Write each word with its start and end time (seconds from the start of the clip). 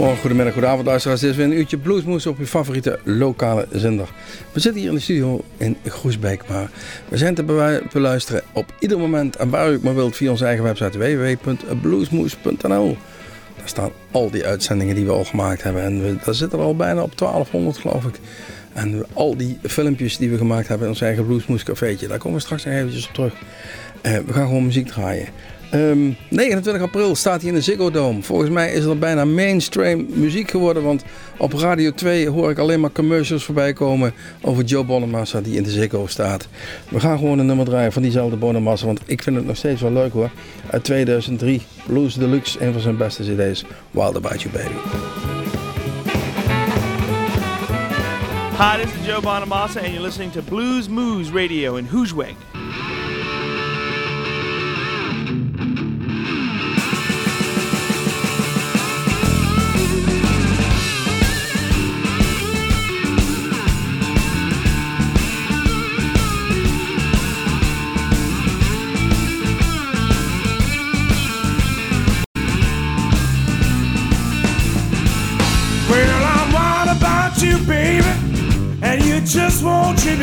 Goedemiddag, 0.00 0.52
goedenavond 0.52 0.86
luisteraars. 0.86 1.20
Dit 1.20 1.30
is 1.30 1.36
weer 1.36 1.46
een 1.46 1.52
uurtje 1.58 1.78
bluesmoes 1.78 2.26
op 2.26 2.38
uw 2.38 2.46
favoriete 2.46 2.98
lokale 3.04 3.66
zender. 3.72 4.08
We 4.52 4.60
zitten 4.60 4.80
hier 4.80 4.90
in 4.90 4.96
de 4.96 5.00
studio 5.00 5.44
in 5.56 5.76
Groesbeek, 5.84 6.48
maar 6.48 6.70
we 7.08 7.16
zijn 7.16 7.34
te 7.34 7.42
beluisteren 7.92 8.42
op 8.52 8.74
ieder 8.78 8.98
moment 8.98 9.36
en 9.36 9.50
waar 9.50 9.72
u 9.72 9.78
maar 9.82 9.94
wilt 9.94 10.16
via 10.16 10.30
onze 10.30 10.44
eigen 10.44 10.64
website 10.64 10.98
www.bluesmoes.nl. 10.98 12.96
Daar 13.56 13.68
staan 13.68 13.90
al 14.10 14.30
die 14.30 14.46
uitzendingen 14.46 14.94
die 14.94 15.04
we 15.04 15.12
al 15.12 15.24
gemaakt 15.24 15.62
hebben 15.62 15.82
en 15.82 16.02
we, 16.02 16.16
daar 16.24 16.34
zitten 16.34 16.58
al 16.58 16.76
bijna 16.76 17.02
op 17.02 17.18
1200 17.18 17.78
geloof 17.78 18.04
ik. 18.04 18.14
En 18.72 19.04
al 19.12 19.36
die 19.36 19.58
filmpjes 19.62 20.16
die 20.16 20.30
we 20.30 20.36
gemaakt 20.36 20.68
hebben 20.68 20.86
in 20.86 20.92
ons 20.92 21.02
eigen 21.02 21.26
Bluesmoes 21.26 21.62
cafeetje, 21.62 22.08
daar 22.08 22.18
komen 22.18 22.38
we 22.38 22.44
straks 22.44 22.64
nog 22.64 22.74
eventjes 22.74 23.08
op 23.08 23.14
terug. 23.14 23.34
Uh, 24.02 24.18
we 24.26 24.32
gaan 24.32 24.46
gewoon 24.46 24.64
muziek 24.64 24.86
draaien. 24.86 25.28
Um, 25.74 25.80
ehm, 25.80 26.12
29 26.28 26.82
april 26.82 27.14
staat 27.14 27.40
hij 27.40 27.48
in 27.48 27.54
de 27.54 27.60
Ziggo 27.60 27.90
Dome. 27.90 28.22
Volgens 28.22 28.50
mij 28.50 28.72
is 28.72 28.84
het 28.84 29.00
bijna 29.00 29.24
mainstream 29.24 30.06
muziek 30.08 30.50
geworden. 30.50 30.82
Want 30.82 31.04
op 31.36 31.52
Radio 31.52 31.92
2 31.92 32.28
hoor 32.28 32.50
ik 32.50 32.58
alleen 32.58 32.80
maar 32.80 32.92
commercials 32.92 33.44
voorbij 33.44 33.72
komen 33.72 34.12
over 34.40 34.64
Joe 34.64 34.84
Bonamassa 34.84 35.40
die 35.40 35.56
in 35.56 35.62
de 35.62 35.70
Ziggo 35.70 36.06
staat. 36.06 36.48
We 36.88 37.00
gaan 37.00 37.18
gewoon 37.18 37.38
een 37.38 37.46
nummer 37.46 37.64
draaien 37.64 37.92
van 37.92 38.02
diezelfde 38.02 38.36
Bonamassa. 38.36 38.86
Want 38.86 39.00
ik 39.06 39.22
vind 39.22 39.36
het 39.36 39.46
nog 39.46 39.56
steeds 39.56 39.80
wel 39.80 39.92
leuk 39.92 40.12
hoor. 40.12 40.30
Uit 40.70 40.84
2003, 40.84 41.62
Blues 41.86 42.14
Deluxe, 42.14 42.60
een 42.60 42.72
van 42.72 42.80
zijn 42.80 42.96
beste 42.96 43.22
cd's. 43.22 43.64
Wild 43.90 44.16
About 44.16 44.42
You 44.42 44.54
Baby. 44.54 44.74
Hi, 48.58 48.82
this 48.82 48.92
is 49.00 49.06
Joe 49.06 49.20
Bonamassa 49.20 49.80
and 49.80 49.88
you're 49.88 50.02
listening 50.02 50.32
to 50.32 50.42
Blues 50.42 50.88
Moose 50.88 51.32
Radio 51.32 51.76
in 51.76 51.86
Hoosweg. 51.86 52.49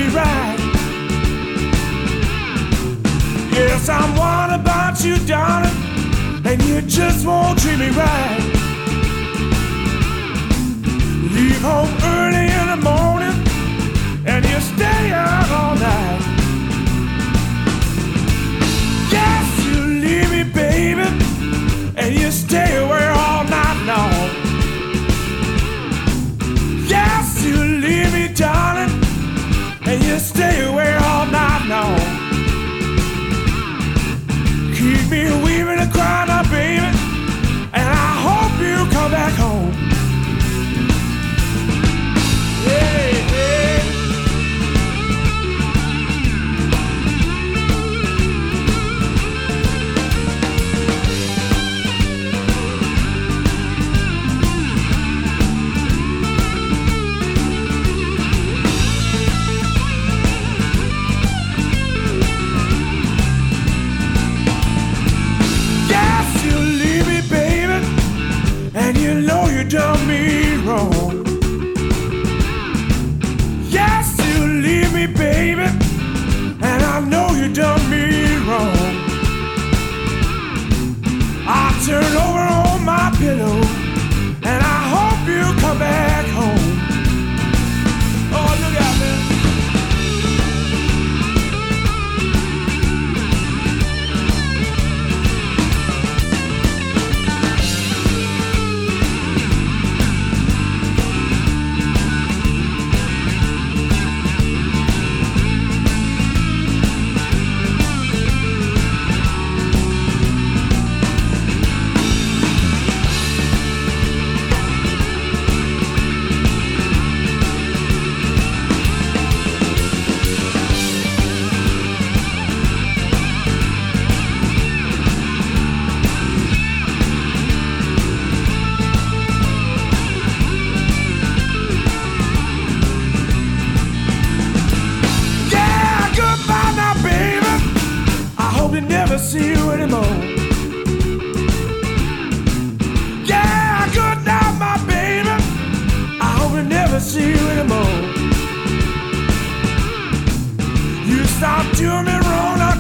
Right. 0.06 0.58
Yes, 3.52 3.90
I'm 3.90 4.16
one 4.16 4.60
about 4.60 5.04
you, 5.04 5.18
darling, 5.26 5.76
and 6.46 6.62
you 6.64 6.82
just 6.82 7.26
won't 7.26 7.60
treat 7.60 7.80
me 7.80 7.90
right. 7.90 8.40
Leave 11.34 11.62
home 11.62 11.90
early 12.04 12.57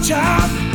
top 0.07 0.66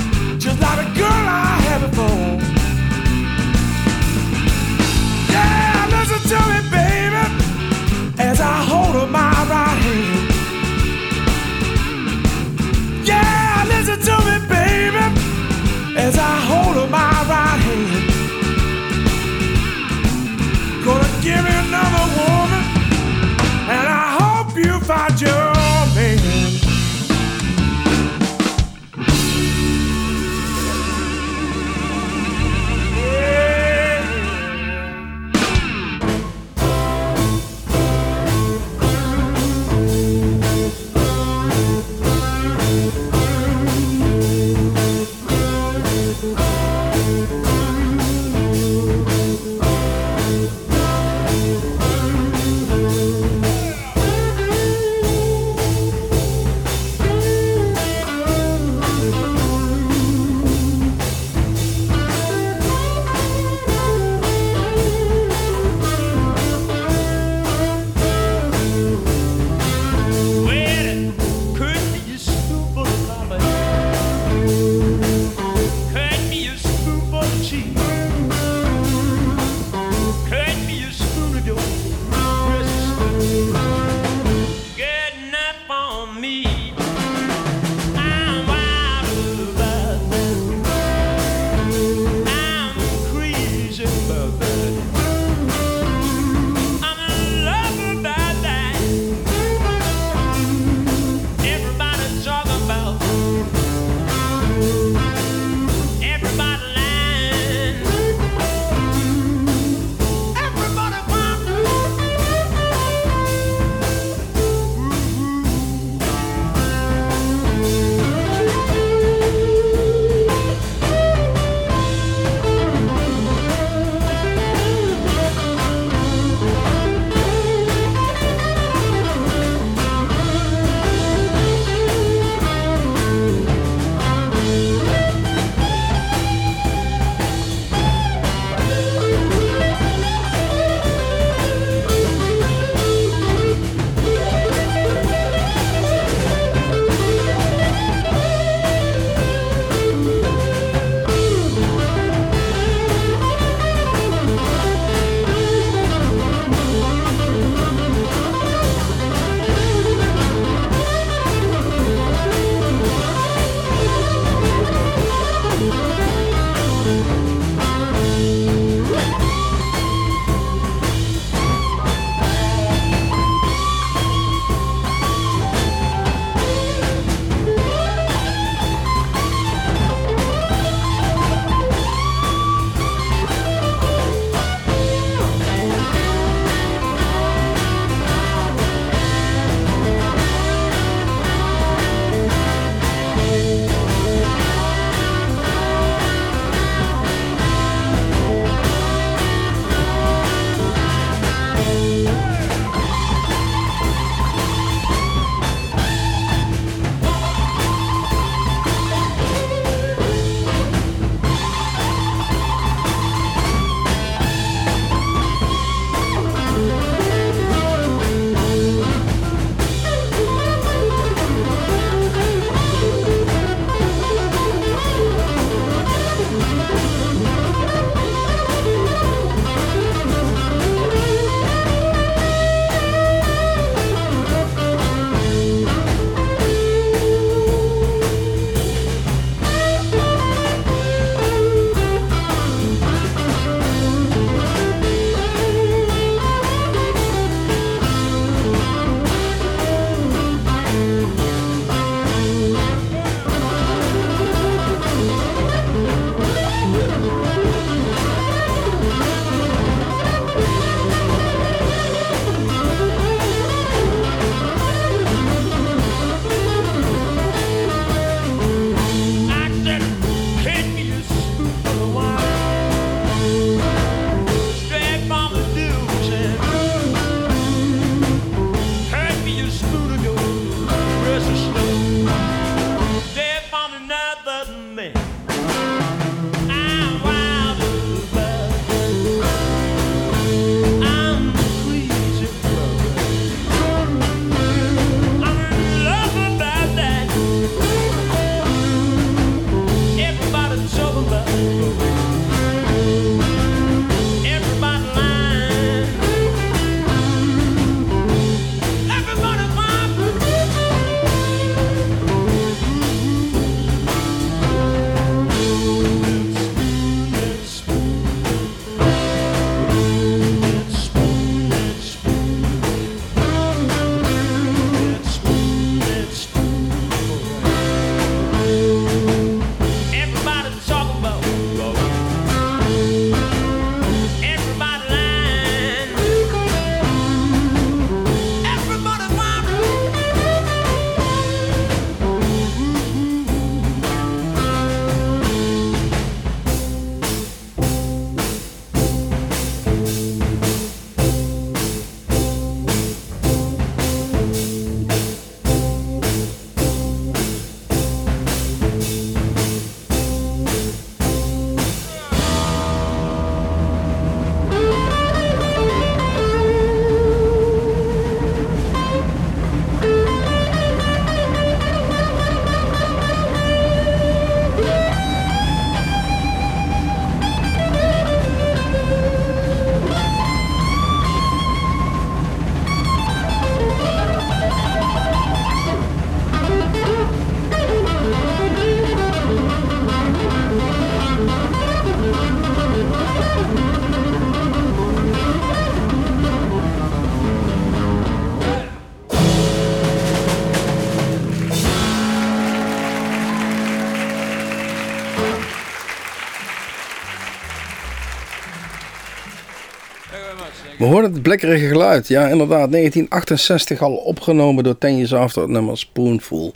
Horen 410.93 411.13
het 411.13 411.23
blikkerige 411.23 411.67
geluid. 411.67 412.09
Ja, 412.09 412.29
inderdaad. 412.29 412.73
1968 412.73 413.83
al 413.83 413.95
opgenomen 413.95 414.65
door 414.65 414.79
Ten 414.79 414.97
Years 414.97 415.15
After, 415.15 415.43
het 415.43 415.51
nummer 415.51 415.79
Spoonful. 415.79 416.55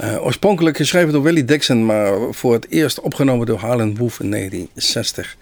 Uh, 0.00 0.24
oorspronkelijk 0.24 0.76
geschreven 0.76 1.12
door 1.12 1.22
Willie 1.22 1.44
Dixon, 1.44 1.86
maar 1.86 2.12
voor 2.30 2.52
het 2.52 2.66
eerst 2.70 3.00
opgenomen 3.00 3.46
door 3.46 3.58
Harlan 3.58 3.96
Wolf 3.96 4.20
in 4.20 4.30
1960. 4.30 5.36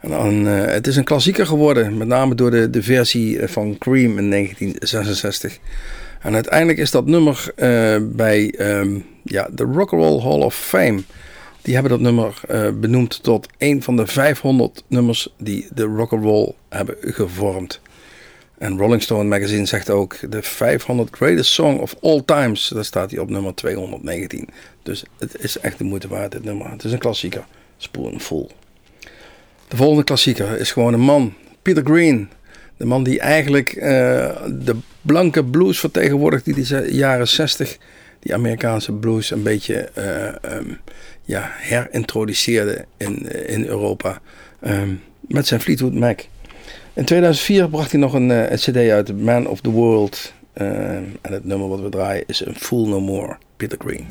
En 0.00 0.44
uh, 0.44 0.64
het 0.64 0.86
is 0.86 0.96
een 0.96 1.04
klassieker 1.04 1.46
geworden, 1.46 1.96
met 1.96 2.08
name 2.08 2.34
door 2.34 2.50
de, 2.50 2.70
de 2.70 2.82
versie 2.82 3.48
van 3.48 3.78
Cream 3.78 4.18
in 4.18 4.30
1966. 4.30 5.58
En 6.20 6.34
uiteindelijk 6.34 6.78
is 6.78 6.90
dat 6.90 7.06
nummer 7.06 7.52
bij 8.02 8.54
um, 8.58 9.04
ja, 9.22 9.48
de 9.52 9.64
Rock'n'Roll 9.64 10.20
Hall 10.20 10.40
of 10.40 10.54
Fame. 10.54 11.02
Die 11.66 11.74
hebben 11.74 11.92
dat 11.92 12.00
nummer 12.00 12.40
uh, 12.50 12.68
benoemd 12.80 13.22
tot 13.22 13.48
een 13.58 13.82
van 13.82 13.96
de 13.96 14.06
500 14.06 14.84
nummers 14.86 15.28
die 15.38 15.68
de 15.74 15.82
rock'n'roll 15.82 16.52
hebben 16.68 16.96
gevormd. 17.00 17.80
En 18.58 18.78
Rolling 18.78 19.02
Stone 19.02 19.28
magazine 19.28 19.66
zegt 19.66 19.90
ook 19.90 20.30
de 20.30 20.42
500 20.42 21.16
greatest 21.16 21.52
song 21.52 21.78
of 21.78 21.94
all 22.02 22.22
times. 22.24 22.68
Daar 22.68 22.84
staat 22.84 23.10
hij 23.10 23.20
op 23.20 23.30
nummer 23.30 23.54
219. 23.54 24.48
Dus 24.82 25.04
het 25.18 25.42
is 25.42 25.58
echt 25.58 25.78
de 25.78 25.84
moeite 25.84 26.08
waard 26.08 26.32
dit 26.32 26.44
nummer. 26.44 26.70
Het 26.70 26.84
is 26.84 26.92
een 26.92 26.98
klassieker. 26.98 27.44
Spoonful. 27.76 28.50
De 29.68 29.76
volgende 29.76 30.04
klassieker 30.04 30.58
is 30.58 30.72
gewoon 30.72 30.92
een 30.92 31.00
man. 31.00 31.34
Peter 31.62 31.84
Green. 31.84 32.28
De 32.76 32.86
man 32.86 33.02
die 33.02 33.20
eigenlijk 33.20 33.74
uh, 33.76 33.82
de 34.48 34.76
blanke 35.02 35.44
blues 35.44 35.78
vertegenwoordigt 35.78 36.44
die 36.44 36.54
de 36.54 36.86
jaren 36.90 37.28
60 37.28 37.78
die 38.20 38.34
Amerikaanse 38.34 38.92
blues 38.92 39.30
een 39.30 39.42
beetje 39.42 39.88
uh, 39.98 40.56
um, 40.56 40.78
ja, 41.26 41.50
herintroduceerde 41.52 42.84
in, 42.96 43.46
in 43.46 43.64
Europa. 43.64 44.20
Um, 44.66 45.02
met 45.20 45.46
zijn 45.46 45.60
Fleetwood 45.60 45.94
Mac. 45.94 46.20
In 46.92 47.04
2004 47.04 47.68
bracht 47.68 47.90
hij 47.90 48.00
nog 48.00 48.12
een, 48.12 48.30
uh, 48.30 48.50
een 48.50 48.56
cd 48.56 48.76
uit, 48.76 49.20
Man 49.22 49.46
of 49.46 49.60
the 49.60 49.70
World. 49.70 50.32
Uh, 50.54 50.68
en 50.96 51.16
het 51.20 51.44
nummer 51.44 51.68
wat 51.68 51.80
we 51.80 51.88
draaien 51.88 52.24
is 52.26 52.46
een 52.46 52.54
Fool 52.54 52.88
No 52.88 53.00
More, 53.00 53.36
Peter 53.56 53.78
Green. 53.80 54.06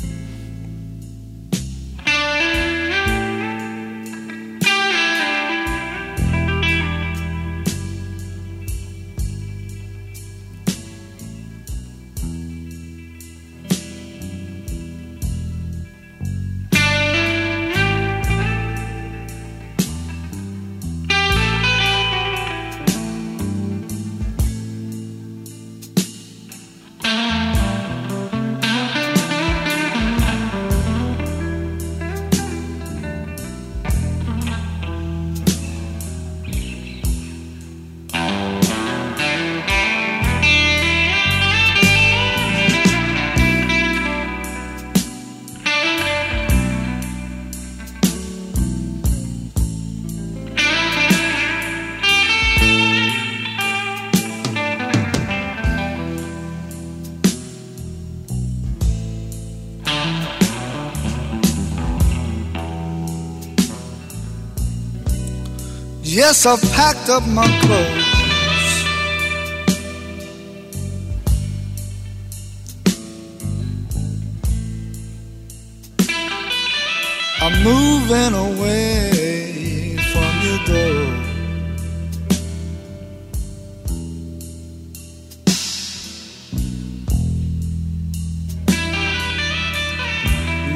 Yes, 66.15 66.45
I've 66.45 66.61
packed 66.71 67.09
up 67.09 67.27
my 67.27 67.45
clothes. 67.59 68.05
I'm 77.41 77.63
moving 77.65 78.33
away 78.33 79.97
from 80.13 80.33
your 80.45 80.59
door. 80.69 81.05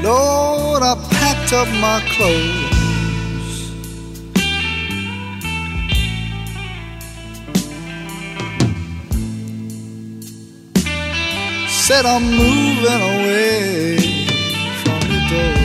Lord, 0.04 0.84
I 0.84 0.96
packed 1.10 1.54
up 1.54 1.70
my 1.80 2.02
clothes. 2.10 2.69
Said 11.90 12.06
I'm 12.06 12.22
moving 12.22 13.02
away 13.14 13.98
from 14.84 15.02
your 15.12 15.24
door. 15.32 15.56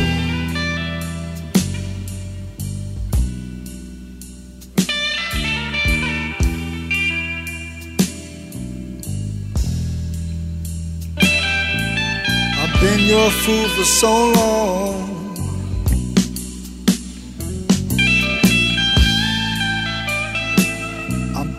I've 12.60 12.74
been 12.80 13.00
your 13.00 13.30
fool 13.42 13.68
for 13.76 13.84
so 13.84 14.12
long. 14.32 15.02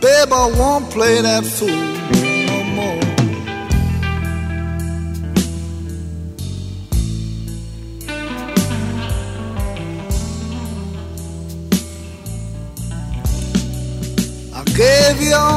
Babe, 0.02 0.34
I 0.34 0.52
won't 0.60 0.90
play 0.92 1.22
that 1.22 1.44
fool. 1.44 1.95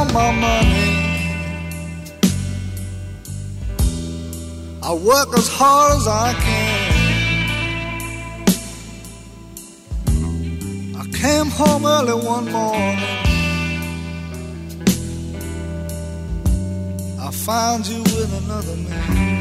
My 0.05 0.31
money. 0.31 1.09
I 4.81 4.93
work 4.93 5.37
as 5.37 5.47
hard 5.47 5.97
as 5.97 6.07
I 6.07 6.33
can. 6.45 6.89
I 11.01 11.03
came 11.21 11.49
home 11.49 11.85
early 11.85 12.13
one 12.25 12.51
morning. 12.51 12.99
I 17.19 17.31
found 17.31 17.87
you 17.87 18.01
with 18.01 18.31
another 18.43 18.75
man. 18.75 19.39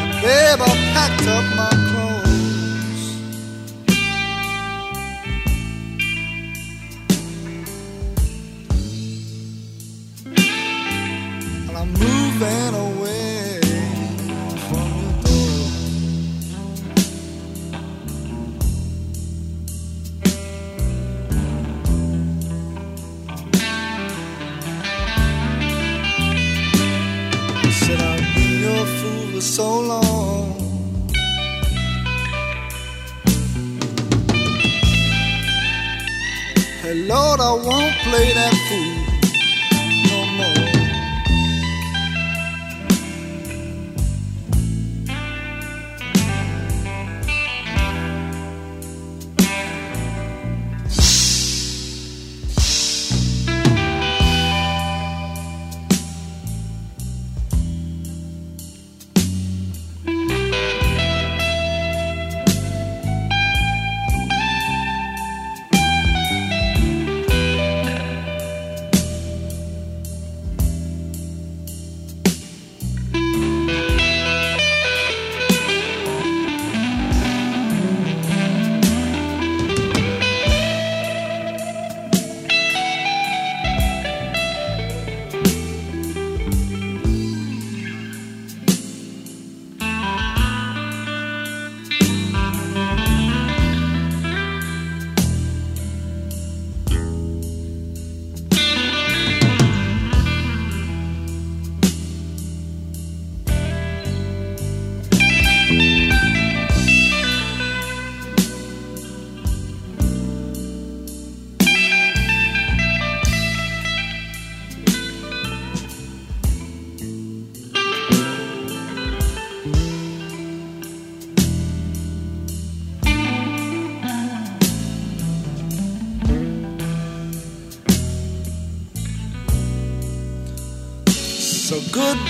And 0.00 0.12
babe, 0.22 0.60
I 0.60 0.72
packed 0.94 1.26
up 1.26 1.44
my 1.56 1.89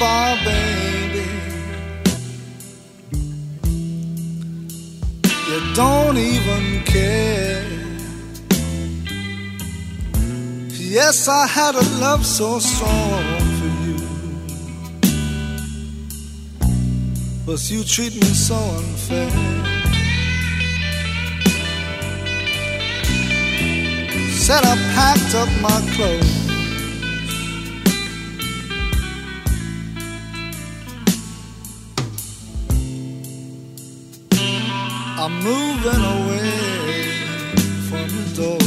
bar, 0.01 0.35
baby. 0.45 1.29
You 5.49 5.59
don't 5.75 6.17
even 6.17 6.83
care. 6.85 7.67
Yes, 10.97 11.29
I 11.29 11.47
had 11.47 11.75
a 11.75 11.87
love 12.01 12.25
so 12.25 12.59
strong 12.59 13.25
for 13.59 13.71
you. 13.85 13.97
But 17.47 17.61
you 17.71 17.85
treat 17.85 18.15
me 18.15 18.31
so 18.49 18.57
unfair. 18.57 19.31
Said 24.45 24.65
I 24.65 24.75
packed 24.97 25.35
up 25.35 25.51
my 25.61 25.79
clothes. 25.95 26.40
Moving 35.43 36.03
away 36.17 36.51
from 37.89 38.07
the 38.17 38.25
door. 38.37 38.59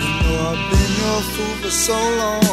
You 0.00 0.10
know 0.20 0.36
I've 0.50 0.62
been 0.70 0.92
your 1.00 1.20
fool 1.32 1.54
for 1.62 1.70
so 1.70 1.98
long. 2.20 2.44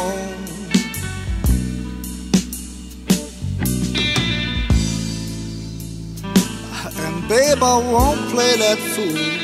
And 6.96 7.28
babe, 7.28 7.62
I 7.62 7.76
won't 7.92 8.22
play 8.30 8.56
that 8.56 8.78
fool 8.78 9.43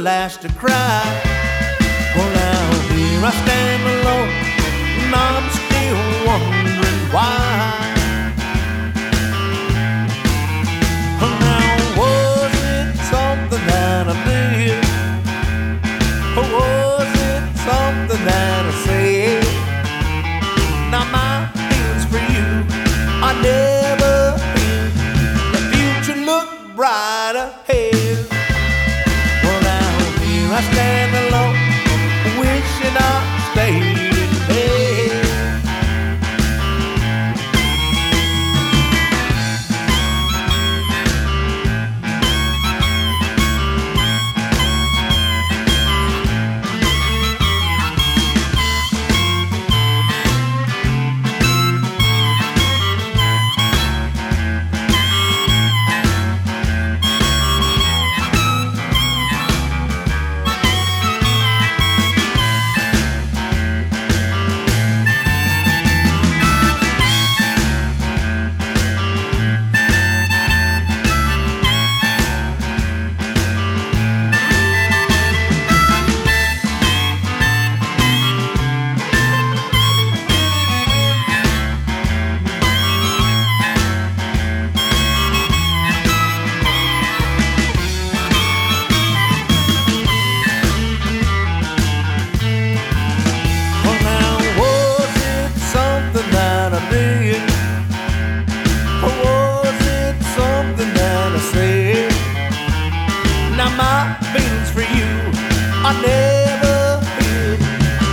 last 0.00 0.40
to 0.42 0.48
cry. 0.54 1.02
Well, 2.16 2.32
now 2.32 2.94
here 2.94 3.24
I 3.24 3.30
stand 3.30 3.69
my 104.00 104.14
feelings 104.32 104.70
for 104.70 104.80
you. 104.80 105.08
I 105.88 105.92
never 106.08 106.78
did. 107.18 107.60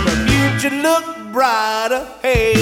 But 0.04 0.18
you 0.32 0.58
should 0.60 0.78
look 0.82 1.32
brighter. 1.32 2.06
Hey. 2.20 2.57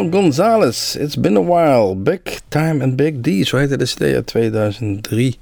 Memo 0.00 0.20
Gonzalez, 0.20 0.96
It's 0.96 1.16
Been 1.16 1.36
a 1.36 1.42
While, 1.42 1.94
Big 1.94 2.40
Time 2.48 2.82
and 2.82 2.96
Big 2.96 3.20
D, 3.20 3.46
zo 3.46 3.56
heette 3.56 3.76
de 3.76 3.84
CD 3.84 4.02
uit 4.02 4.26
2003 4.26 5.38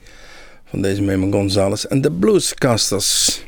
van 0.64 0.82
deze 0.82 1.02
Memo 1.02 1.30
Gonzalez 1.30 1.84
en 1.84 2.00
de 2.00 2.10
Bluescasters. 2.10 3.42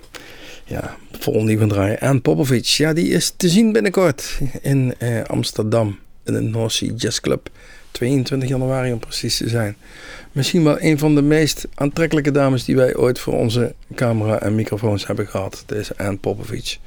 Ja, 0.64 0.96
vol 1.18 1.42
nieuwe 1.42 1.66
draaien. 1.66 2.00
En 2.00 2.22
Popovic, 2.22 2.64
ja, 2.64 2.92
die 2.92 3.08
is 3.08 3.32
te 3.36 3.48
zien 3.48 3.72
binnenkort 3.72 4.38
in 4.62 4.94
eh, 4.98 5.22
Amsterdam 5.22 5.98
in 6.24 6.32
de 6.32 6.40
North 6.40 6.72
Sea 6.72 6.92
Jazz 6.96 7.20
Club. 7.20 7.50
22 7.90 8.48
januari 8.48 8.92
om 8.92 8.98
precies 8.98 9.36
te 9.36 9.48
zijn. 9.48 9.76
Misschien 10.32 10.64
wel 10.64 10.80
een 10.80 10.98
van 10.98 11.14
de 11.14 11.22
meest 11.22 11.66
aantrekkelijke 11.74 12.30
dames 12.30 12.64
die 12.64 12.76
wij 12.76 12.96
ooit 12.96 13.18
voor 13.18 13.34
onze 13.34 13.74
camera 13.94 14.40
en 14.40 14.54
microfoons 14.54 15.06
hebben 15.06 15.26
gehad. 15.26 15.62
Deze 15.66 15.94
Anne 15.96 16.18
Popovic. 16.18 16.78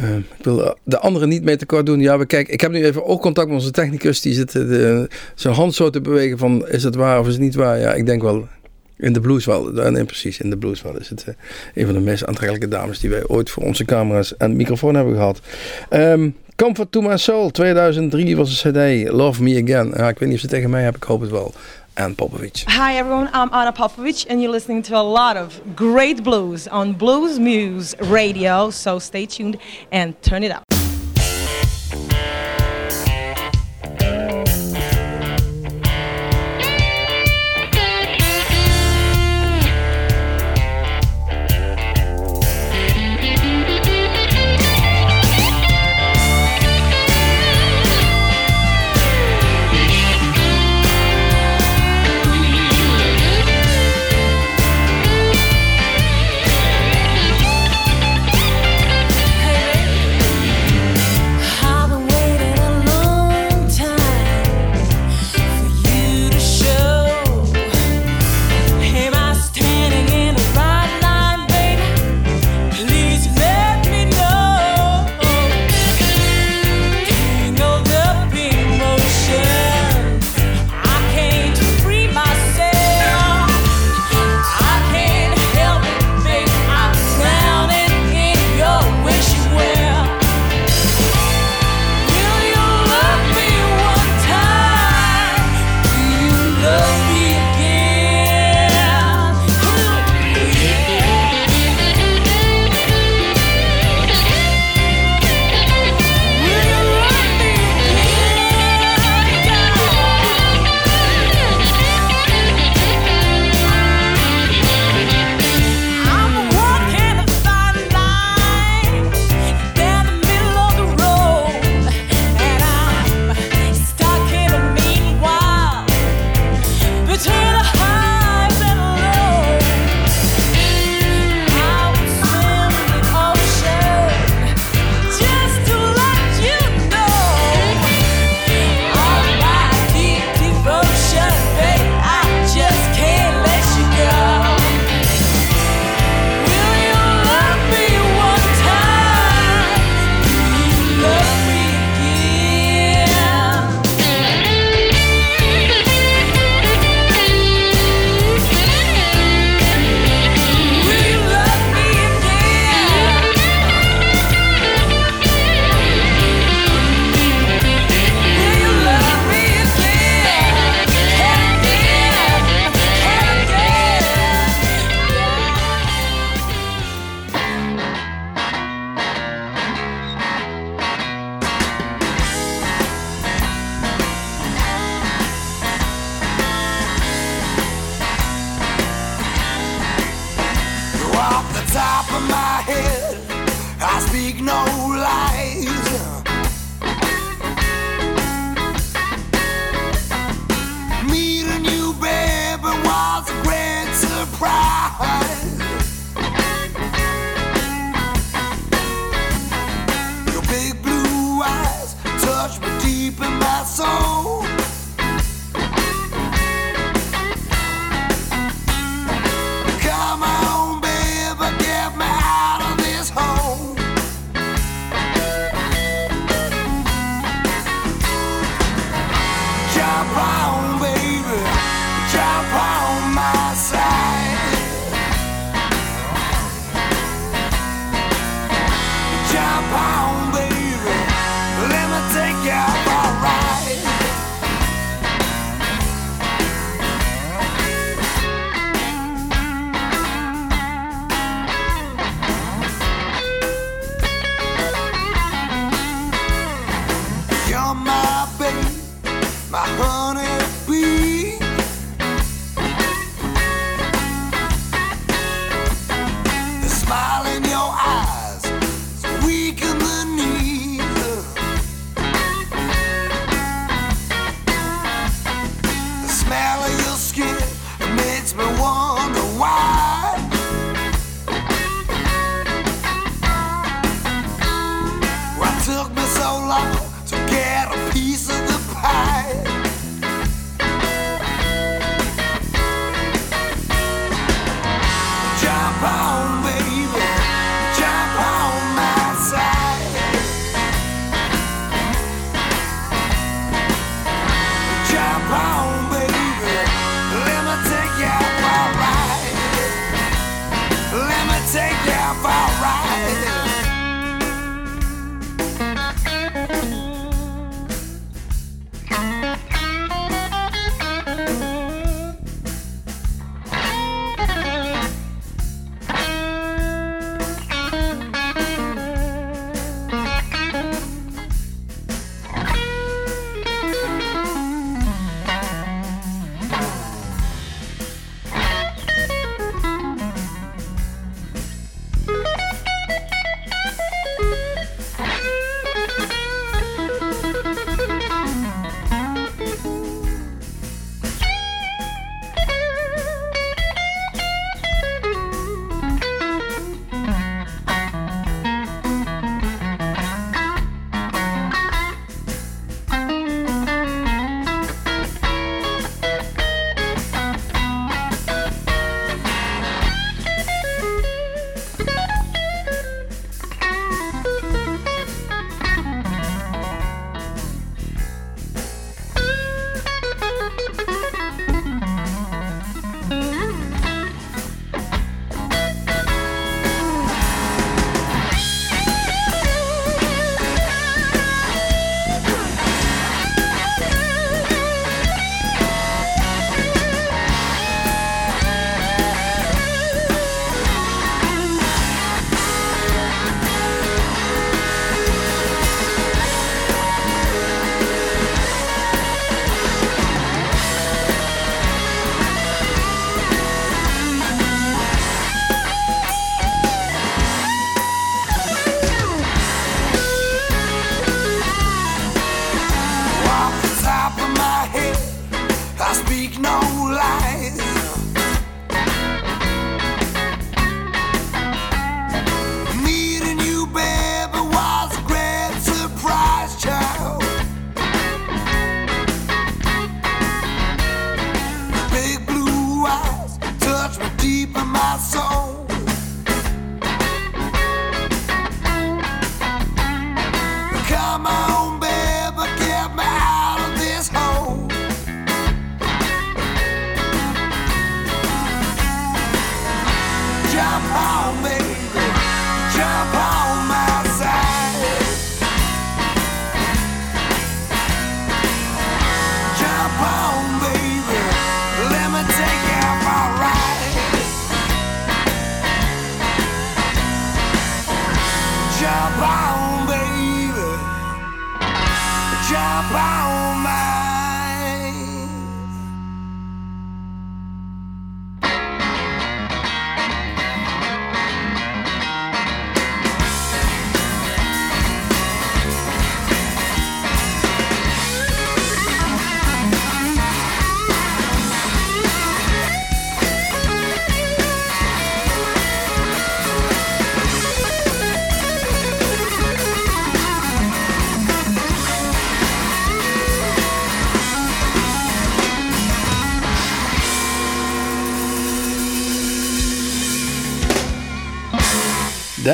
Uh, 0.00 0.16
ik 0.16 0.44
wil 0.44 0.76
de 0.84 0.98
anderen 0.98 1.28
niet 1.28 1.42
mee 1.42 1.56
tekort 1.56 1.86
doen. 1.86 2.00
Ja, 2.00 2.18
we 2.18 2.26
kijken. 2.26 2.52
Ik 2.52 2.60
heb 2.60 2.70
nu 2.70 2.84
even 2.84 3.04
ook 3.04 3.20
contact 3.20 3.46
met 3.46 3.56
onze 3.56 3.70
technicus. 3.70 4.20
Die 4.20 4.34
zit 4.34 4.52
de, 4.52 5.08
zijn 5.34 5.54
hand 5.54 5.74
zo 5.74 5.90
te 5.90 6.00
bewegen 6.00 6.38
van 6.38 6.68
is 6.68 6.82
het 6.82 6.94
waar 6.94 7.20
of 7.20 7.26
is 7.26 7.32
het 7.32 7.42
niet 7.42 7.54
waar. 7.54 7.78
Ja, 7.78 7.92
ik 7.94 8.06
denk 8.06 8.22
wel 8.22 8.48
in 8.96 9.12
de 9.12 9.20
blues 9.20 9.44
wel. 9.44 9.64
Nee, 9.90 10.04
precies, 10.04 10.40
in 10.40 10.50
de 10.50 10.56
blues 10.56 10.82
wel 10.82 10.98
is 10.98 11.08
het 11.08 11.24
een 11.74 11.84
van 11.84 11.94
de 11.94 12.00
meest 12.00 12.26
aantrekkelijke 12.26 12.68
dames 12.68 12.98
die 12.98 13.10
wij 13.10 13.26
ooit 13.26 13.50
voor 13.50 13.62
onze 13.62 13.84
camera's 13.84 14.36
en 14.36 14.56
microfoon 14.56 14.94
hebben 14.94 15.14
gehad. 15.14 15.40
Um, 15.90 16.34
Comfort 16.56 16.92
to 16.92 17.00
My 17.00 17.16
Soul 17.16 17.50
2003 17.50 18.36
was 18.36 18.64
een 18.64 18.72
CD. 18.72 19.10
Love 19.12 19.42
Me 19.42 19.62
Again. 19.62 19.92
Ja, 19.96 20.08
ik 20.08 20.18
weet 20.18 20.28
niet 20.28 20.34
of 20.34 20.40
ze 20.40 20.48
tegen 20.48 20.70
mij 20.70 20.82
hebben. 20.82 21.00
Ik 21.00 21.08
hoop 21.08 21.20
het 21.20 21.30
wel. 21.30 21.54
Anne 21.98 22.14
Popovic. 22.14 22.64
Hi 22.68 22.96
everyone, 22.96 23.28
I'm 23.32 23.52
Anna 23.52 23.72
Popovic 23.72 24.26
and 24.30 24.40
you're 24.40 24.52
listening 24.52 24.82
to 24.82 24.96
a 24.96 25.02
lot 25.02 25.36
of 25.36 25.60
great 25.74 26.22
blues 26.22 26.68
on 26.68 26.92
Blues 26.92 27.40
Muse 27.40 27.96
Radio. 28.02 28.70
So 28.70 29.00
stay 29.00 29.26
tuned 29.26 29.58
and 29.90 30.20
turn 30.22 30.44
it 30.44 30.52
up. 30.52 30.77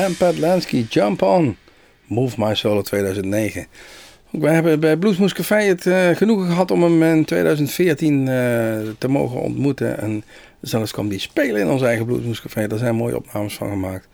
Dan 0.05 0.15
Patlansky, 0.15 0.85
Jump 0.89 1.21
On. 1.21 1.57
Move 2.05 2.35
My 2.37 2.55
Soul 2.55 2.81
2009. 2.81 3.67
We 4.29 4.49
hebben 4.49 4.79
bij 4.79 4.97
Bluesmoes 4.97 5.33
Café 5.33 5.55
het 5.55 5.85
eh, 5.85 6.09
genoegen 6.09 6.47
gehad 6.47 6.71
om 6.71 6.83
hem 6.83 7.03
in 7.03 7.25
2014 7.25 8.19
eh, 8.19 8.25
te 8.97 9.07
mogen 9.07 9.41
ontmoeten. 9.41 9.97
En 9.97 10.23
zelfs 10.61 10.91
kwam 10.91 11.09
die 11.09 11.19
spelen 11.19 11.61
in 11.61 11.69
ons 11.69 11.81
eigen 11.81 12.05
Bluesmoes 12.05 12.41
Café. 12.41 12.67
Daar 12.67 12.77
zijn 12.77 12.95
mooie 12.95 13.15
opnames 13.15 13.53
van 13.53 13.69
gemaakt. 13.69 14.07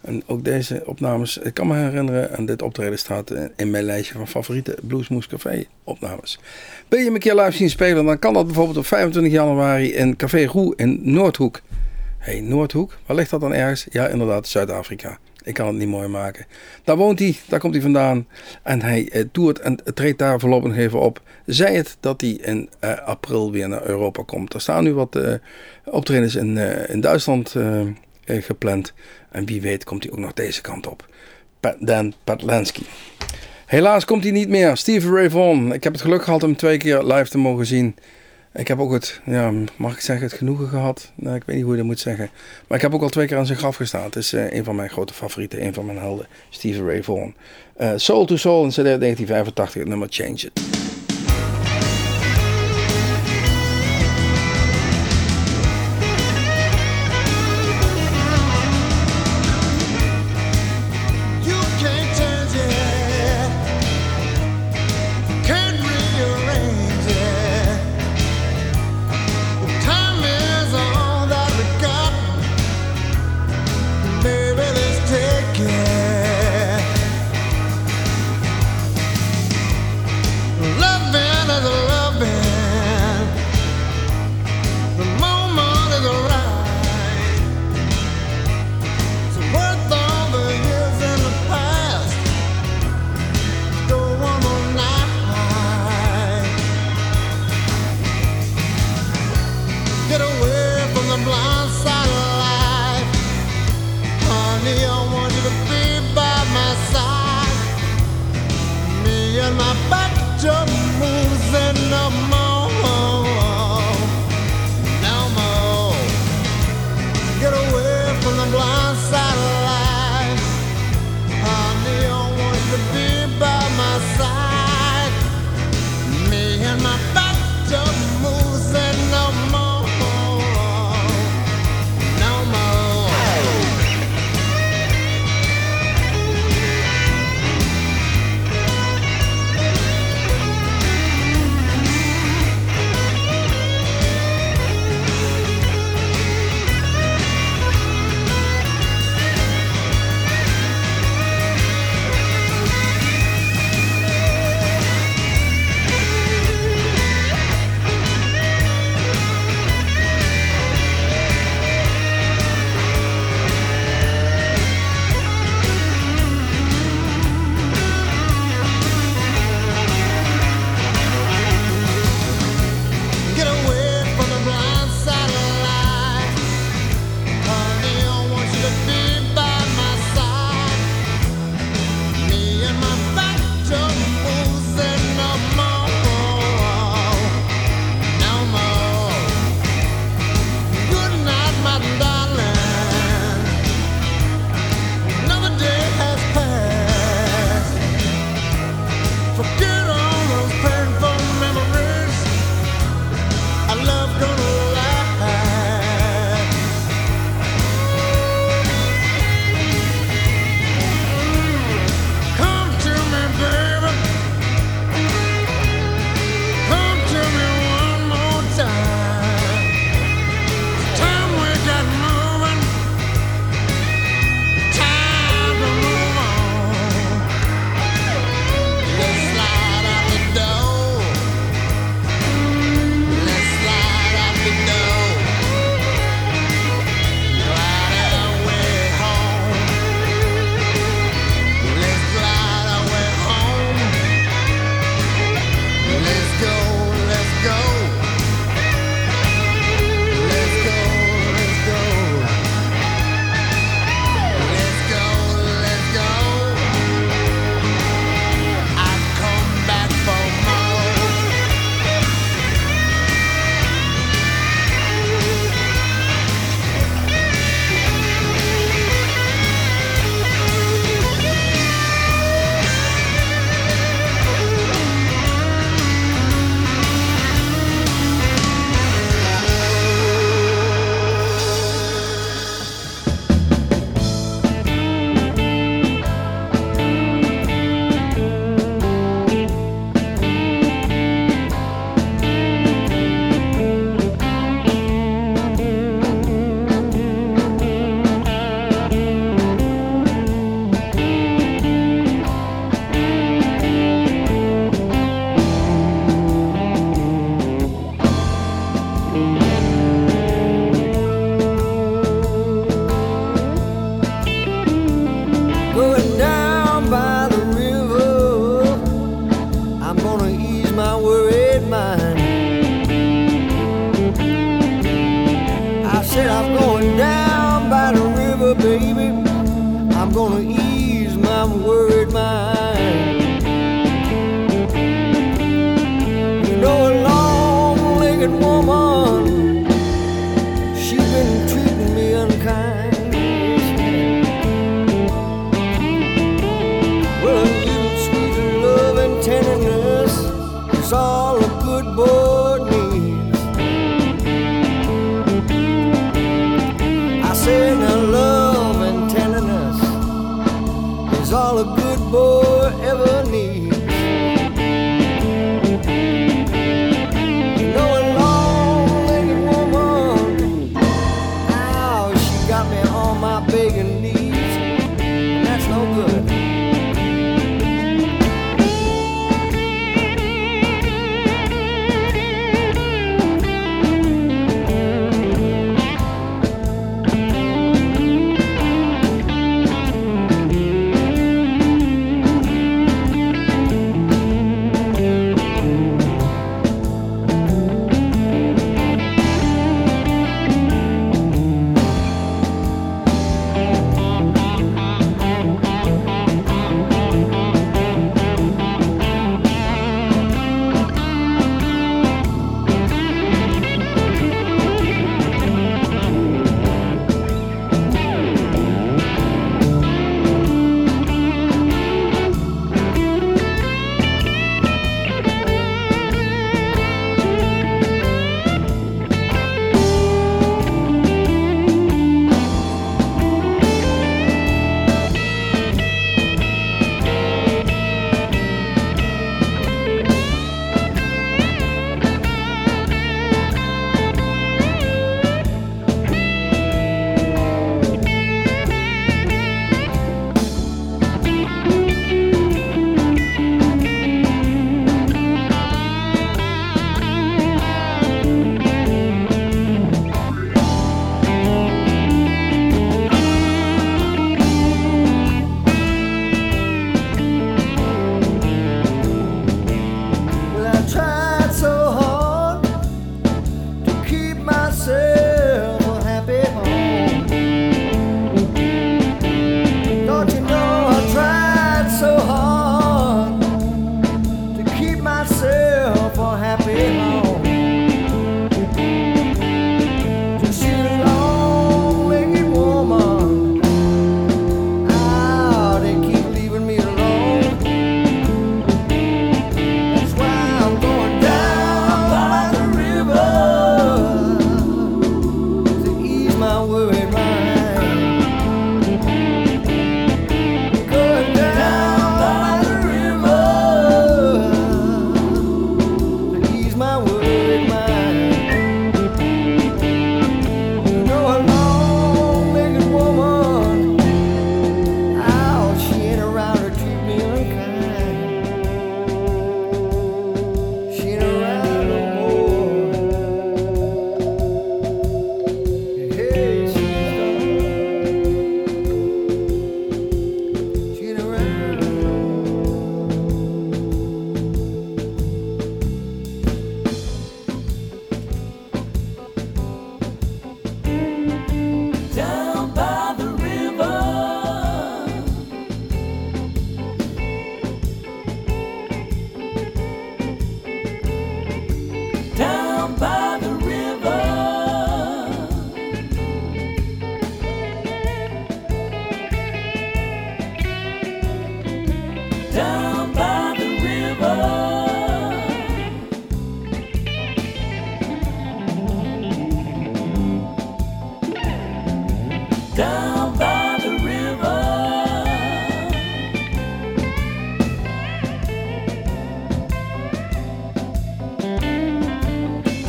En 0.00 0.22
ook 0.26 0.44
deze 0.44 0.82
opnames, 0.86 1.38
ik 1.38 1.54
kan 1.54 1.66
me 1.66 1.76
herinneren, 1.76 2.36
en 2.36 2.46
dit 2.46 2.62
optreden 2.62 2.98
staat 2.98 3.32
in 3.56 3.70
mijn 3.70 3.84
lijstje 3.84 4.14
van 4.14 4.28
favoriete 4.28 4.76
Bluesmoes 4.82 5.26
Café 5.26 5.64
opnames. 5.84 6.38
Wil 6.88 6.98
je 6.98 7.04
hem 7.04 7.14
een 7.14 7.20
keer 7.20 7.34
live 7.34 7.56
zien 7.56 7.70
spelen, 7.70 8.04
dan 8.04 8.18
kan 8.18 8.32
dat 8.32 8.46
bijvoorbeeld 8.46 8.76
op 8.78 8.86
25 8.86 9.32
januari 9.32 9.94
in 9.94 10.16
Café 10.16 10.44
Roe 10.44 10.72
in 10.76 11.00
Noordhoek. 11.02 11.60
Hé, 12.18 12.32
hey, 12.32 12.40
Noordhoek, 12.40 12.98
waar 13.06 13.16
ligt 13.16 13.30
dat 13.30 13.40
dan 13.40 13.54
ergens? 13.54 13.86
Ja, 13.90 14.06
inderdaad, 14.06 14.48
Zuid-Afrika. 14.48 15.18
Ik 15.44 15.54
kan 15.54 15.66
het 15.66 15.76
niet 15.76 15.88
mooi 15.88 16.08
maken. 16.08 16.46
Daar 16.84 16.96
woont 16.96 17.18
hij, 17.18 17.36
daar 17.48 17.60
komt 17.60 17.74
hij 17.74 17.82
vandaan. 17.82 18.26
En 18.62 18.82
hij 18.82 19.08
eh, 19.08 19.24
toert 19.32 19.58
en 19.58 19.78
treedt 19.94 20.18
daar 20.18 20.40
voorlopig 20.40 20.76
even 20.76 21.00
op. 21.00 21.20
Zij 21.46 21.74
het 21.74 21.96
dat 22.00 22.20
hij 22.20 22.30
in 22.30 22.68
eh, 22.78 22.98
april 22.98 23.52
weer 23.52 23.68
naar 23.68 23.86
Europa 23.86 24.22
komt. 24.26 24.54
Er 24.54 24.60
staan 24.60 24.84
nu 24.84 24.94
wat 24.94 25.16
eh, 25.16 25.34
optredens 25.84 26.34
in, 26.34 26.58
eh, 26.58 26.90
in 26.90 27.00
Duitsland 27.00 27.54
eh, 27.54 27.80
eh, 27.80 28.42
gepland. 28.42 28.92
En 29.30 29.46
wie 29.46 29.60
weet 29.60 29.84
komt 29.84 30.02
hij 30.02 30.12
ook 30.12 30.18
nog 30.18 30.32
deze 30.32 30.60
kant 30.60 30.86
op. 30.86 31.06
Dan 31.78 32.14
Patlansky. 32.24 32.82
Helaas 33.66 34.04
komt 34.04 34.22
hij 34.22 34.32
niet 34.32 34.48
meer. 34.48 34.76
Steve 34.76 35.08
Ray. 35.08 35.72
Ik 35.72 35.84
heb 35.84 35.92
het 35.92 36.02
geluk 36.02 36.22
gehad 36.22 36.42
hem 36.42 36.56
twee 36.56 36.76
keer 36.76 37.02
live 37.02 37.28
te 37.30 37.38
mogen 37.38 37.66
zien. 37.66 37.94
Ik 38.54 38.68
heb 38.68 38.78
ook 38.78 38.92
het, 38.92 39.20
ja, 39.24 39.52
mag 39.76 39.94
ik 39.94 40.00
zeggen, 40.00 40.26
het 40.26 40.36
genoegen 40.36 40.68
gehad. 40.68 41.12
Nou, 41.14 41.36
ik 41.36 41.42
weet 41.44 41.56
niet 41.56 41.64
hoe 41.64 41.74
je 41.74 41.78
dat 41.78 41.88
moet 41.88 42.00
zeggen. 42.00 42.30
Maar 42.68 42.76
ik 42.76 42.82
heb 42.82 42.94
ook 42.94 43.02
al 43.02 43.08
twee 43.08 43.26
keer 43.26 43.36
aan 43.38 43.46
zijn 43.46 43.58
graf 43.58 43.76
gestaan. 43.76 44.04
Het 44.04 44.16
is 44.16 44.34
uh, 44.34 44.52
een 44.52 44.64
van 44.64 44.76
mijn 44.76 44.90
grote 44.90 45.14
favorieten, 45.14 45.64
een 45.64 45.74
van 45.74 45.86
mijn 45.86 45.98
helden, 45.98 46.26
Steve 46.50 46.84
Ray 46.84 47.02
Vaughan. 47.02 47.34
Uh, 47.80 47.92
Soul 47.96 48.24
to 48.24 48.36
Soul 48.36 48.64
in 48.64 48.70
CD 48.70 48.76
1985, 48.76 49.74
het 49.74 49.88
nummer 49.88 50.08
Change 50.10 50.32
It. 50.32 50.91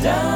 Down 0.04 0.33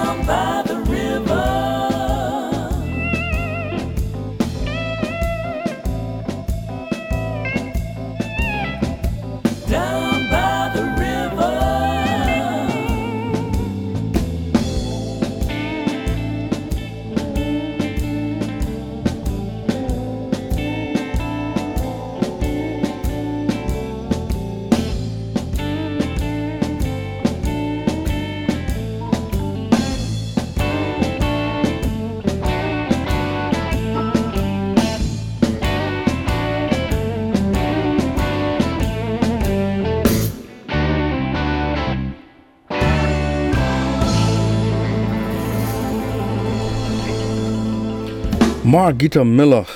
Mark 48.69 48.95
Guitar 48.99 49.27
Miller, 49.27 49.67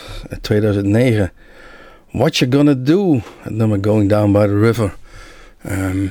2009. 0.40 1.30
What 2.11 2.36
You 2.36 2.53
Gonna 2.53 2.74
Do, 2.74 3.20
het 3.40 3.53
nummer 3.53 3.78
Going 3.80 4.09
Down 4.09 4.32
by 4.32 4.47
the 4.47 4.59
River. 4.59 4.95
Ehm, 5.62 6.07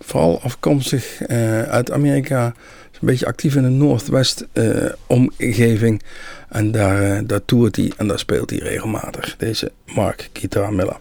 vooral 0.00 0.40
afkomstig 0.42 1.22
eh, 1.22 1.62
uit 1.62 1.90
Amerika. 1.90 2.54
Is 2.92 2.98
een 3.00 3.06
beetje 3.06 3.26
actief 3.26 3.54
in 3.54 3.62
de 3.62 3.68
Noordwest 3.68 4.46
eh. 4.52 4.84
En 6.48 6.70
daar, 6.70 7.02
eh, 7.02 7.22
daar 7.26 7.44
toert 7.44 7.76
hij 7.76 7.92
en 7.96 8.08
daar 8.08 8.18
speelt 8.18 8.50
hij 8.50 8.58
regelmatig. 8.58 9.36
Deze 9.36 9.72
Mark 9.94 10.30
Guitar 10.32 10.72
Miller. 10.72 10.96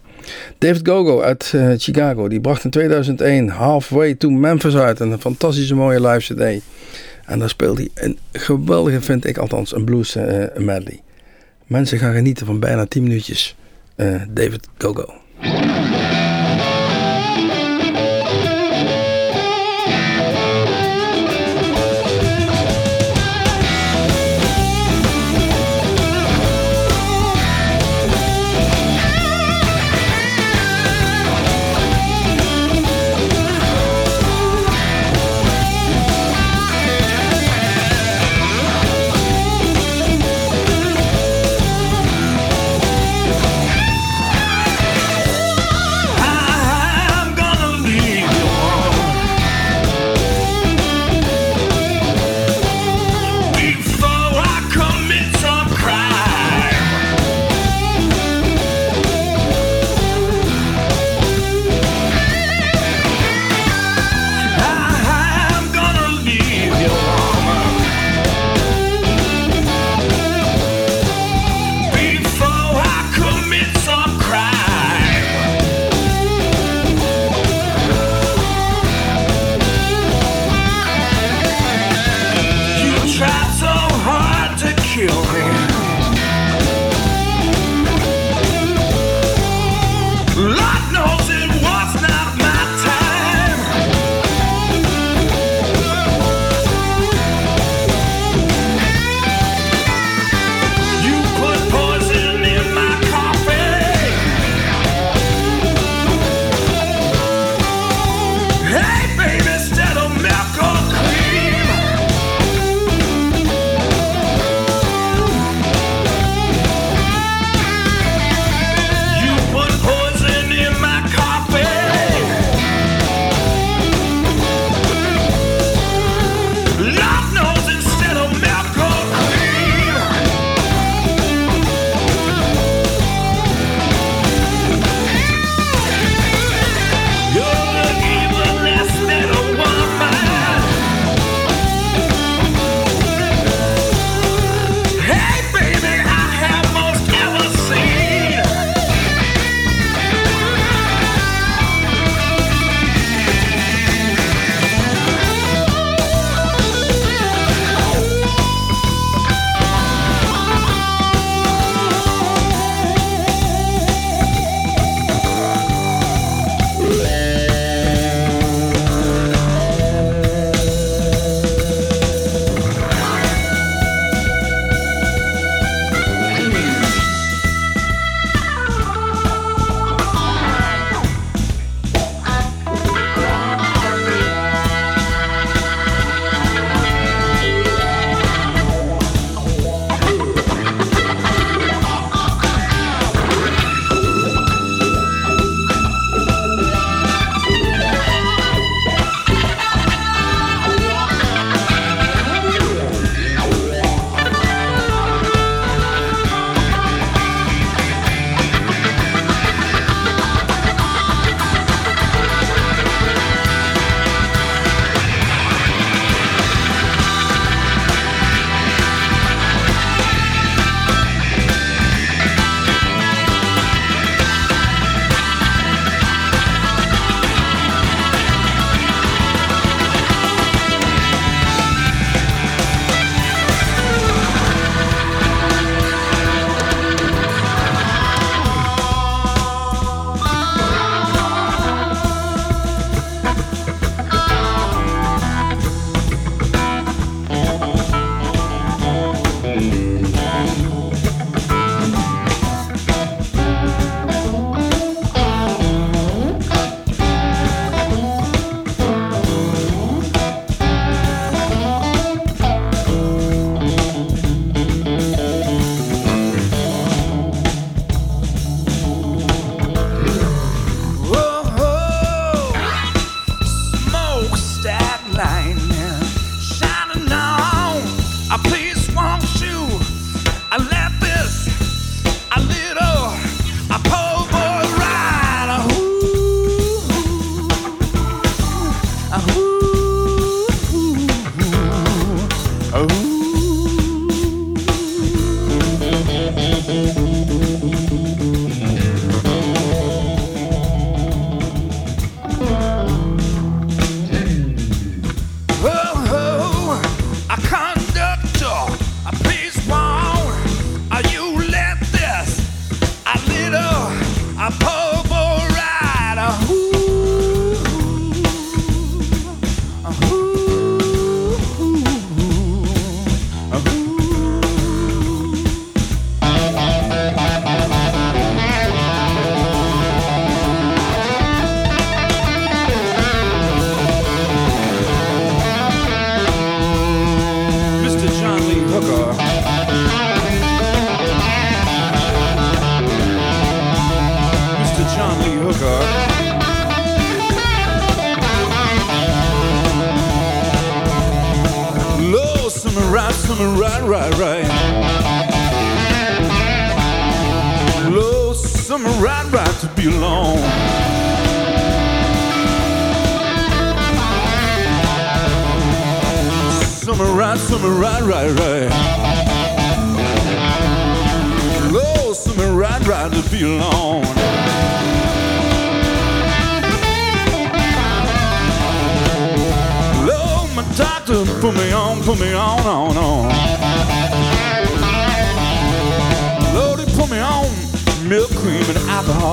David 0.58 0.88
Gogo 0.88 1.22
uit 1.22 1.52
eh, 1.56 1.72
Chicago, 1.78 2.28
die 2.28 2.40
bracht 2.40 2.64
in 2.64 2.70
2001 2.70 3.50
Halfway 3.50 4.16
to 4.16 4.30
Memphis 4.30 4.76
uit. 4.76 5.00
Een 5.00 5.20
fantastische 5.20 5.76
mooie 5.76 6.08
live 6.08 6.34
cd. 6.34 6.64
En 7.28 7.40
daar 7.40 7.50
speelt 7.50 7.78
hij 7.78 7.90
een 7.94 8.18
geweldige, 8.32 9.02
vind 9.02 9.26
ik 9.26 9.38
althans, 9.38 9.76
een 9.76 9.86
blues 9.86 10.16
eh, 10.16 10.58
medley. 10.58 11.02
Mensen 11.66 11.98
gaan 11.98 12.14
genieten 12.14 12.46
van 12.46 12.60
bijna 12.60 12.86
10 12.86 13.04
minuutjes. 13.04 13.56
Eh, 13.96 14.22
David 14.30 14.68
Gogo. 14.78 15.14
Thank 15.42 15.97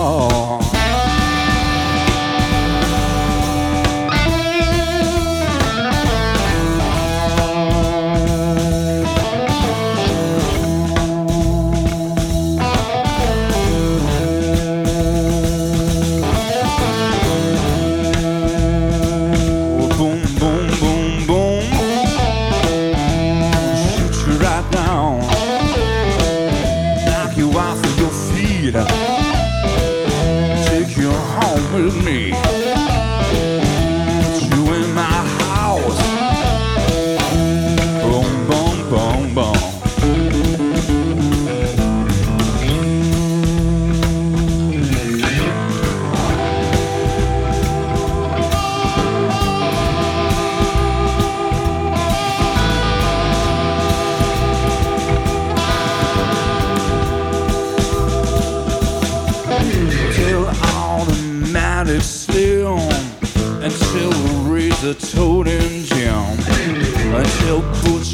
all. 0.04 0.43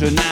je 0.01 0.07
n'ai 0.07 0.29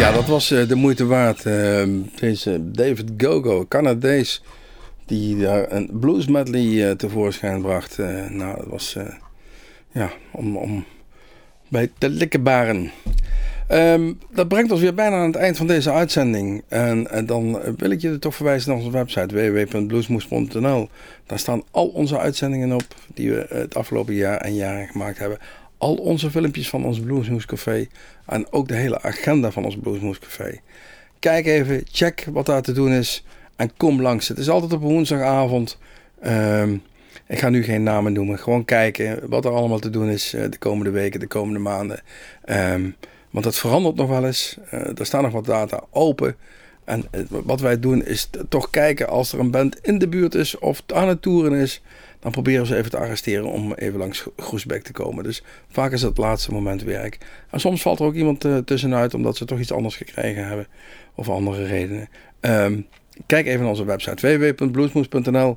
Ja, 0.00 0.12
dat 0.12 0.26
was 0.26 0.50
eh, 0.50 0.68
de 0.68 0.74
moeite 0.74 1.06
waard. 1.06 1.46
Eh, 1.46 1.82
deze 2.18 2.70
David 2.70 3.10
Gogo, 3.16 3.66
Canadees, 3.68 4.42
die 5.06 5.38
daar 5.38 5.72
een 5.72 5.90
blues 5.92 6.26
medley 6.26 6.88
eh, 6.88 6.96
tevoorschijn 6.96 7.62
bracht. 7.62 7.98
Eh, 7.98 8.26
nou, 8.28 8.56
dat 8.56 8.66
was 8.66 8.96
ja, 9.92 10.10
om, 10.30 10.56
om 10.56 10.84
bij 11.68 11.90
te 11.98 12.08
likkenbaren. 12.08 12.90
Ehm, 13.68 14.12
dat 14.32 14.48
brengt 14.48 14.72
ons 14.72 14.80
weer 14.80 14.94
bijna 14.94 15.16
aan 15.16 15.26
het 15.26 15.36
eind 15.36 15.56
van 15.56 15.66
deze 15.66 15.92
uitzending. 15.92 16.62
En, 16.68 17.10
en 17.10 17.26
dan 17.26 17.60
wil 17.76 17.90
ik 17.90 18.00
je 18.00 18.18
toch 18.18 18.34
verwijzen 18.34 18.68
naar 18.68 18.78
onze 18.78 18.90
website 18.90 19.34
www.bluesmoes.nl. 19.34 20.88
Daar 21.26 21.38
staan 21.38 21.62
al 21.70 21.86
onze 21.86 22.18
uitzendingen 22.18 22.72
op 22.72 22.94
die 23.14 23.30
we 23.30 23.46
het 23.48 23.76
afgelopen 23.76 24.14
jaar 24.14 24.36
en 24.36 24.54
jaren 24.54 24.88
gemaakt 24.88 25.18
hebben. 25.18 25.38
Al 25.80 25.94
onze 25.94 26.30
filmpjes 26.30 26.68
van 26.68 26.84
ons 26.84 27.00
Bluesmoes 27.00 27.46
Café. 27.46 27.86
En 28.26 28.52
ook 28.52 28.68
de 28.68 28.74
hele 28.74 29.02
agenda 29.02 29.50
van 29.50 29.64
ons 29.64 29.76
Bluesmoes 29.76 30.18
Café. 30.18 30.60
Kijk 31.18 31.46
even, 31.46 31.82
check 31.92 32.26
wat 32.32 32.46
daar 32.46 32.62
te 32.62 32.72
doen 32.72 32.92
is. 32.92 33.24
En 33.56 33.70
kom 33.76 34.02
langs. 34.02 34.28
Het 34.28 34.38
is 34.38 34.48
altijd 34.48 34.72
op 34.72 34.80
woensdagavond. 34.80 35.78
Ehm, 36.20 36.76
ik 37.26 37.38
ga 37.38 37.48
nu 37.48 37.62
geen 37.62 37.82
namen 37.82 38.12
noemen. 38.12 38.38
Gewoon 38.38 38.64
kijken 38.64 39.28
wat 39.28 39.44
er 39.44 39.50
allemaal 39.50 39.78
te 39.78 39.90
doen 39.90 40.08
is 40.08 40.34
eh, 40.34 40.50
de 40.50 40.58
komende 40.58 40.90
weken, 40.90 41.20
de 41.20 41.26
komende 41.26 41.60
maanden. 41.60 42.00
Ehm, 42.44 42.90
Want 43.30 43.44
het 43.44 43.58
verandert 43.58 43.96
nog 43.96 44.08
wel 44.08 44.26
eens. 44.26 44.58
Eh, 44.70 44.98
er 44.98 45.06
staan 45.06 45.22
nog 45.22 45.32
wat 45.32 45.44
data 45.44 45.84
open. 45.90 46.36
En 46.84 47.04
eh, 47.10 47.20
wat 47.28 47.60
wij 47.60 47.80
doen 47.80 48.04
is 48.04 48.30
toch 48.48 48.70
kijken 48.70 49.08
als 49.08 49.32
er 49.32 49.38
een 49.38 49.50
band 49.50 49.78
in 49.82 49.98
de 49.98 50.08
buurt 50.08 50.34
is 50.34 50.58
of 50.58 50.82
aan 50.86 51.08
het 51.08 51.22
toeren 51.22 51.52
is. 51.52 51.82
Dan 52.20 52.30
proberen 52.32 52.66
ze 52.66 52.76
even 52.76 52.90
te 52.90 52.96
arresteren 52.98 53.44
om 53.46 53.72
even 53.72 53.98
langs 53.98 54.20
Gro- 54.20 54.32
Groesbeek 54.36 54.82
te 54.82 54.92
komen. 54.92 55.24
Dus 55.24 55.42
vaak 55.68 55.92
is 55.92 56.02
het 56.02 56.18
laatste 56.18 56.52
moment 56.52 56.82
werk. 56.82 57.18
En 57.50 57.60
soms 57.60 57.82
valt 57.82 57.98
er 57.98 58.04
ook 58.06 58.14
iemand 58.14 58.44
eh, 58.44 58.56
tussenuit 58.56 59.14
omdat 59.14 59.36
ze 59.36 59.44
toch 59.44 59.58
iets 59.58 59.72
anders 59.72 59.96
gekregen 59.96 60.46
hebben. 60.46 60.66
Of 61.14 61.28
andere 61.28 61.64
redenen. 61.64 62.08
Ehm, 62.40 62.80
kijk 63.26 63.46
even 63.46 63.60
naar 63.60 63.68
onze 63.68 63.84
website 63.84 64.38
www.bluesmoes.nl. 64.38 65.56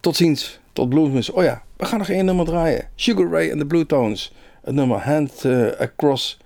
Tot 0.00 0.16
ziens, 0.16 0.60
tot 0.72 0.88
Bluesmoes. 0.88 1.30
Oh 1.30 1.42
ja, 1.42 1.62
we 1.76 1.84
gaan 1.84 1.98
nog 1.98 2.08
één 2.08 2.24
nummer 2.24 2.44
draaien. 2.44 2.88
Sugar 2.94 3.30
Ray 3.30 3.50
and 3.50 3.60
the 3.60 3.66
Blue 3.66 3.86
Tones. 3.86 4.32
Het 4.62 4.74
nummer 4.74 4.98
Hand 4.98 5.44
eh, 5.44 5.66
Across 5.78 6.38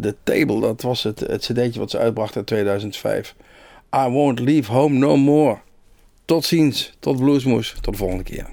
the 0.00 0.14
Table. 0.22 0.60
Dat 0.60 0.82
was 0.82 1.02
het, 1.02 1.20
het 1.20 1.40
cd'tje 1.40 1.78
wat 1.80 1.90
ze 1.90 1.98
uitbrachten 1.98 2.40
in 2.40 2.46
2005. 2.46 3.34
I 3.96 4.08
won't 4.08 4.38
leave 4.38 4.72
home 4.72 4.98
no 4.98 5.16
more. 5.16 5.58
Tot 6.24 6.44
ziens, 6.44 6.92
tot 6.98 7.16
Bluesmoes. 7.16 7.74
Tot 7.80 7.92
de 7.92 7.98
volgende 7.98 8.24
keer. 8.24 8.46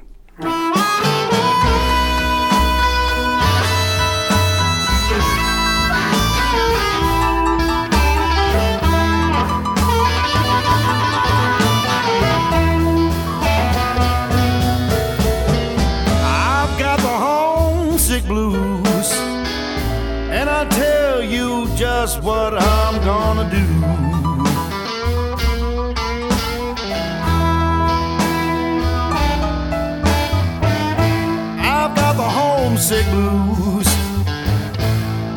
Homesick 32.90 33.12
blues, 33.12 33.88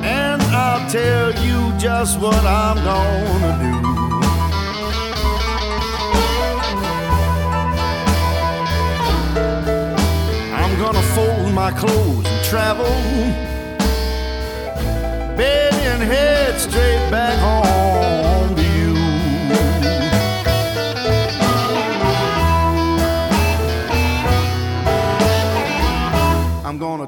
and 0.02 0.40
I'll 0.42 0.88
tell 0.90 1.34
you 1.44 1.78
just 1.78 2.18
what 2.18 2.34
I'm 2.44 2.76
gonna 2.76 3.58
do. 3.62 3.72
I'm 10.54 10.78
gonna 10.78 11.02
fold 11.14 11.52
my 11.52 11.70
clothes 11.72 12.26
and 12.26 12.44
travel. 12.44 12.86
Bed 15.36 15.74
and 15.74 16.02
head 16.02 16.58
straight 16.58 17.10
back 17.10 17.38
home 17.38 17.71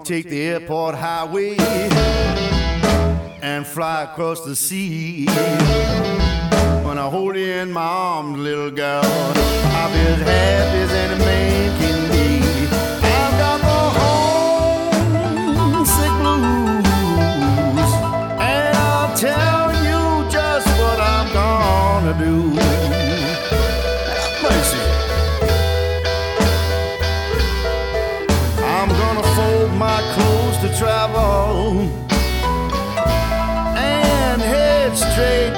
take 0.04 0.28
the 0.28 0.42
airport 0.42 0.94
highway 0.94 1.56
and 3.40 3.66
fly 3.66 4.02
across 4.02 4.44
the 4.44 4.54
sea. 4.54 5.24
When 6.84 6.98
I 6.98 7.08
hold 7.08 7.36
you 7.36 7.46
in 7.46 7.72
my 7.72 7.80
arms, 7.80 8.38
little 8.38 8.70
girl, 8.70 9.00
I'll 9.02 9.90
be 9.90 10.00
as 10.00 10.20
happy 10.20 10.78
as 10.78 10.92
any 10.92 11.18
man 11.24 11.78
can 11.80 12.10
be. 12.12 12.42
I've 13.02 13.38
got 13.38 13.60
the 13.62 13.80
homesick 15.70 16.14
blues, 16.20 17.92
and 18.42 18.76
I'll 18.76 19.16
tell 19.16 19.72
you 19.88 20.30
just 20.30 20.66
what 20.78 21.00
I'm 21.00 21.32
gonna 21.32 22.14
do. 22.18 23.03
My 29.74 30.00
clothes 30.14 30.58
to 30.58 30.78
travel. 30.78 31.80
And 33.76 34.40
head 34.40 34.96
straight 34.96 35.54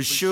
for 0.00 0.04
sure. 0.04 0.29